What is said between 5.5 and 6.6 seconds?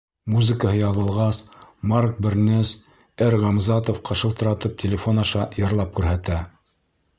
йырлап күрһәтә.